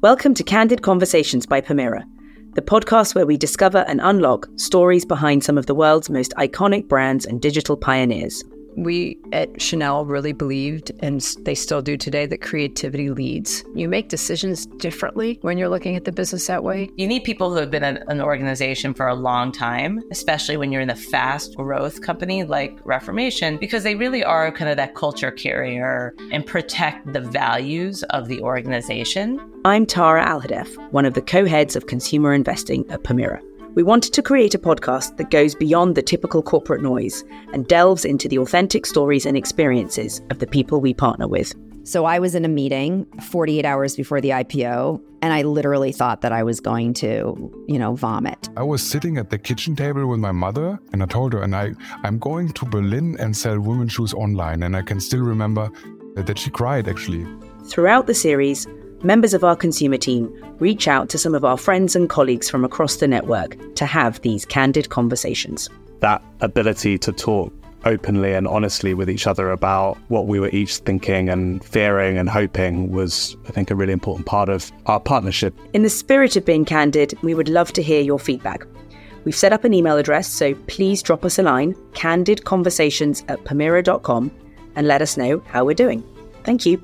Welcome 0.00 0.34
to 0.34 0.44
Candid 0.44 0.82
Conversations 0.82 1.44
by 1.44 1.60
Permira, 1.60 2.04
the 2.54 2.62
podcast 2.62 3.16
where 3.16 3.26
we 3.26 3.36
discover 3.36 3.78
and 3.88 4.00
unlock 4.00 4.46
stories 4.54 5.04
behind 5.04 5.42
some 5.42 5.58
of 5.58 5.66
the 5.66 5.74
world's 5.74 6.08
most 6.08 6.32
iconic 6.38 6.86
brands 6.86 7.26
and 7.26 7.42
digital 7.42 7.76
pioneers 7.76 8.44
we 8.84 9.18
at 9.32 9.60
Chanel 9.60 10.04
really 10.04 10.32
believed, 10.32 10.92
and 11.00 11.20
they 11.40 11.54
still 11.54 11.82
do 11.82 11.96
today, 11.96 12.26
that 12.26 12.40
creativity 12.40 13.10
leads. 13.10 13.64
You 13.74 13.88
make 13.88 14.08
decisions 14.08 14.66
differently 14.66 15.38
when 15.42 15.58
you're 15.58 15.68
looking 15.68 15.96
at 15.96 16.04
the 16.04 16.12
business 16.12 16.46
that 16.46 16.64
way. 16.64 16.90
You 16.96 17.06
need 17.06 17.24
people 17.24 17.50
who 17.50 17.56
have 17.56 17.70
been 17.70 17.84
at 17.84 18.02
an 18.08 18.20
organization 18.20 18.94
for 18.94 19.08
a 19.08 19.14
long 19.14 19.52
time, 19.52 20.02
especially 20.10 20.56
when 20.56 20.72
you're 20.72 20.82
in 20.82 20.90
a 20.90 20.96
fast 20.96 21.56
growth 21.56 22.02
company 22.02 22.44
like 22.44 22.78
Reformation, 22.84 23.58
because 23.58 23.82
they 23.82 23.94
really 23.94 24.24
are 24.24 24.50
kind 24.52 24.70
of 24.70 24.76
that 24.76 24.94
culture 24.94 25.30
carrier 25.30 26.14
and 26.30 26.46
protect 26.46 27.12
the 27.12 27.20
values 27.20 28.02
of 28.04 28.28
the 28.28 28.40
organization. 28.40 29.40
I'm 29.64 29.86
Tara 29.86 30.24
Alhadeff, 30.24 30.76
one 30.92 31.04
of 31.04 31.14
the 31.14 31.22
co 31.22 31.46
heads 31.46 31.76
of 31.76 31.86
consumer 31.86 32.32
investing 32.32 32.88
at 32.90 33.02
Permira 33.02 33.42
we 33.78 33.84
wanted 33.84 34.12
to 34.12 34.22
create 34.22 34.56
a 34.56 34.58
podcast 34.58 35.18
that 35.18 35.30
goes 35.30 35.54
beyond 35.54 35.94
the 35.94 36.02
typical 36.02 36.42
corporate 36.42 36.82
noise 36.82 37.22
and 37.52 37.68
delves 37.68 38.04
into 38.04 38.28
the 38.28 38.36
authentic 38.36 38.84
stories 38.84 39.24
and 39.24 39.36
experiences 39.36 40.20
of 40.30 40.40
the 40.40 40.48
people 40.48 40.80
we 40.80 40.92
partner 40.92 41.28
with. 41.28 41.54
So 41.84 42.04
I 42.04 42.18
was 42.18 42.34
in 42.34 42.44
a 42.44 42.48
meeting 42.48 43.06
48 43.30 43.64
hours 43.64 43.94
before 43.94 44.20
the 44.20 44.30
IPO 44.30 45.00
and 45.22 45.32
I 45.32 45.42
literally 45.42 45.92
thought 45.92 46.22
that 46.22 46.32
I 46.32 46.42
was 46.42 46.58
going 46.58 46.92
to, 46.94 47.64
you 47.68 47.78
know, 47.78 47.94
vomit. 47.94 48.48
I 48.56 48.64
was 48.64 48.82
sitting 48.82 49.16
at 49.16 49.30
the 49.30 49.38
kitchen 49.38 49.76
table 49.76 50.08
with 50.08 50.18
my 50.18 50.32
mother 50.32 50.80
and 50.92 51.00
I 51.00 51.06
told 51.06 51.32
her 51.32 51.40
and 51.40 51.54
I 51.54 51.70
I'm 52.02 52.18
going 52.18 52.48
to 52.54 52.64
Berlin 52.64 53.16
and 53.20 53.36
sell 53.36 53.60
women's 53.60 53.92
shoes 53.92 54.12
online 54.12 54.64
and 54.64 54.76
I 54.76 54.82
can 54.82 55.00
still 55.00 55.22
remember 55.22 55.70
that 56.16 56.36
she 56.36 56.50
cried 56.50 56.88
actually. 56.88 57.24
Throughout 57.66 58.08
the 58.08 58.14
series, 58.14 58.66
members 59.02 59.34
of 59.34 59.44
our 59.44 59.56
consumer 59.56 59.96
team 59.96 60.32
reach 60.58 60.88
out 60.88 61.08
to 61.10 61.18
some 61.18 61.34
of 61.34 61.44
our 61.44 61.56
friends 61.56 61.94
and 61.94 62.08
colleagues 62.08 62.50
from 62.50 62.64
across 62.64 62.96
the 62.96 63.08
network 63.08 63.56
to 63.76 63.86
have 63.86 64.20
these 64.22 64.44
candid 64.44 64.88
conversations. 64.88 65.68
That 66.00 66.22
ability 66.40 66.98
to 66.98 67.12
talk 67.12 67.52
openly 67.84 68.34
and 68.34 68.46
honestly 68.46 68.94
with 68.94 69.08
each 69.08 69.26
other 69.26 69.50
about 69.50 69.96
what 70.08 70.26
we 70.26 70.40
were 70.40 70.50
each 70.50 70.78
thinking 70.78 71.28
and 71.28 71.64
fearing 71.64 72.18
and 72.18 72.28
hoping 72.28 72.90
was, 72.90 73.36
I 73.46 73.52
think, 73.52 73.70
a 73.70 73.74
really 73.74 73.92
important 73.92 74.26
part 74.26 74.48
of 74.48 74.70
our 74.86 75.00
partnership. 75.00 75.54
In 75.72 75.82
the 75.82 75.90
spirit 75.90 76.36
of 76.36 76.44
being 76.44 76.64
candid, 76.64 77.14
we 77.22 77.34
would 77.34 77.48
love 77.48 77.72
to 77.74 77.82
hear 77.82 78.00
your 78.00 78.18
feedback. 78.18 78.66
We've 79.24 79.36
set 79.36 79.52
up 79.52 79.64
an 79.64 79.74
email 79.74 79.96
address, 79.96 80.28
so 80.28 80.54
please 80.66 81.02
drop 81.02 81.24
us 81.24 81.38
a 81.38 81.42
line 81.42 81.74
candidconversations 81.92 83.24
at 83.28 83.44
permira.com 83.44 84.30
and 84.74 84.86
let 84.86 85.02
us 85.02 85.16
know 85.16 85.42
how 85.46 85.64
we're 85.64 85.74
doing. 85.74 86.02
Thank 86.44 86.64
you. 86.66 86.82